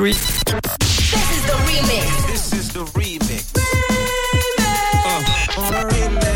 Tree. 0.00 0.12
This 0.12 0.32
is 0.32 1.44
the 1.44 1.52
remix. 1.68 2.26
This 2.26 2.52
is 2.54 2.72
the 2.72 2.84
remix. 2.96 3.52
Uh, 5.04 6.29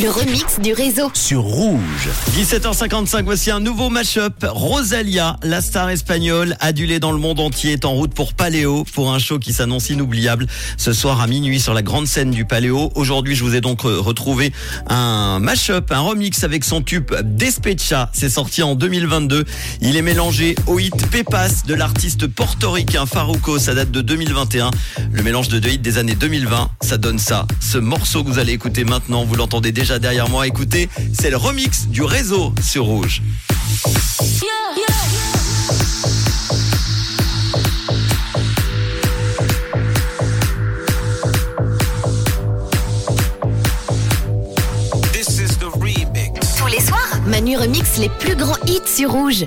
Le 0.00 0.08
remix 0.08 0.60
du 0.60 0.72
réseau. 0.72 1.10
Sur 1.12 1.42
Rouge. 1.42 2.08
17h55, 2.38 3.22
voici 3.24 3.50
un 3.50 3.60
nouveau 3.60 3.90
mashup. 3.90 4.46
Rosalia, 4.48 5.36
la 5.42 5.60
star 5.60 5.90
espagnole, 5.90 6.56
adulée 6.60 7.00
dans 7.00 7.12
le 7.12 7.18
monde 7.18 7.40
entier, 7.40 7.72
est 7.72 7.84
en 7.84 7.92
route 7.92 8.14
pour 8.14 8.32
Paléo 8.32 8.84
pour 8.94 9.12
un 9.12 9.18
show 9.18 9.38
qui 9.38 9.52
s'annonce 9.52 9.90
inoubliable 9.90 10.46
ce 10.78 10.94
soir 10.94 11.20
à 11.20 11.26
minuit 11.26 11.60
sur 11.60 11.74
la 11.74 11.82
grande 11.82 12.06
scène 12.06 12.30
du 12.30 12.46
Paléo. 12.46 12.90
Aujourd'hui, 12.94 13.34
je 13.34 13.44
vous 13.44 13.54
ai 13.54 13.60
donc 13.60 13.82
retrouvé 13.82 14.52
un 14.86 15.38
mashup, 15.38 15.90
un 15.90 16.00
remix 16.00 16.44
avec 16.44 16.64
son 16.64 16.80
tube 16.80 17.12
Despecha. 17.22 18.10
C'est 18.14 18.30
sorti 18.30 18.62
en 18.62 18.76
2022. 18.76 19.44
Il 19.82 19.96
est 19.96 20.02
mélangé 20.02 20.54
au 20.66 20.78
hit 20.78 21.10
Pepas 21.10 21.64
de 21.66 21.74
l'artiste 21.74 22.26
portoricain 22.26 23.04
Farouco. 23.04 23.58
Ça 23.58 23.74
date 23.74 23.90
de 23.90 24.00
2021. 24.00 24.70
Le 25.12 25.22
mélange 25.22 25.48
de 25.48 25.58
deux 25.58 25.70
hits 25.70 25.78
des 25.78 25.98
années 25.98 26.14
2020, 26.14 26.70
ça 26.80 26.96
donne 26.96 27.18
ça. 27.18 27.46
Ce 27.60 27.76
morceau 27.76 28.24
que 28.24 28.30
vous 28.30 28.38
allez 28.38 28.52
écouter 28.52 28.84
maintenant, 28.84 29.24
vous 29.24 29.34
l'entendez 29.34 29.72
déjà 29.72 29.89
derrière 29.98 30.28
moi. 30.28 30.46
Écoutez, 30.46 30.88
c'est 31.12 31.30
le 31.30 31.36
remix 31.36 31.88
du 31.88 32.02
réseau 32.02 32.52
sur 32.62 32.84
Rouge. 32.84 33.22
Tous 46.58 46.66
les 46.66 46.80
soirs, 46.80 47.20
Manu 47.26 47.56
remix 47.56 47.98
les 47.98 48.08
plus 48.08 48.36
grands 48.36 48.58
hits 48.66 48.80
sur 48.86 49.10
Rouge. 49.12 49.46